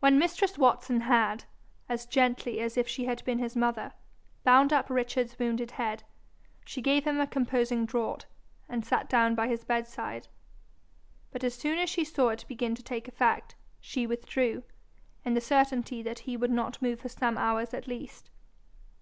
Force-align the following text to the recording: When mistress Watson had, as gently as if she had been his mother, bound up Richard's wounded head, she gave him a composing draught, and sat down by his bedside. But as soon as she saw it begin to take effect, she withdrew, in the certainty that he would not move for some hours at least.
When 0.00 0.18
mistress 0.18 0.58
Watson 0.58 1.00
had, 1.00 1.44
as 1.88 2.04
gently 2.04 2.60
as 2.60 2.76
if 2.76 2.86
she 2.86 3.06
had 3.06 3.24
been 3.24 3.38
his 3.38 3.56
mother, 3.56 3.94
bound 4.44 4.70
up 4.70 4.90
Richard's 4.90 5.38
wounded 5.38 5.70
head, 5.70 6.02
she 6.66 6.82
gave 6.82 7.06
him 7.06 7.18
a 7.22 7.26
composing 7.26 7.86
draught, 7.86 8.26
and 8.68 8.84
sat 8.84 9.08
down 9.08 9.34
by 9.34 9.48
his 9.48 9.64
bedside. 9.64 10.28
But 11.32 11.42
as 11.42 11.54
soon 11.54 11.78
as 11.78 11.88
she 11.88 12.04
saw 12.04 12.28
it 12.28 12.44
begin 12.46 12.74
to 12.74 12.82
take 12.82 13.08
effect, 13.08 13.54
she 13.80 14.06
withdrew, 14.06 14.62
in 15.24 15.32
the 15.32 15.40
certainty 15.40 16.02
that 16.02 16.18
he 16.18 16.36
would 16.36 16.50
not 16.50 16.82
move 16.82 17.00
for 17.00 17.08
some 17.08 17.38
hours 17.38 17.72
at 17.72 17.88
least. 17.88 18.28